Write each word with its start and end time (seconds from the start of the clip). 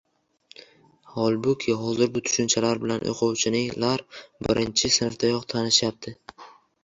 Holbuki, 1.15 1.73
hozir 1.81 2.09
bu 2.15 2.23
tushunchalar 2.29 2.81
bilan 2.85 3.05
o‘quvchilar 3.11 4.03
birinchi 4.49 4.91
sinfdayoq 4.97 5.47
tanishyapti. 5.55 6.15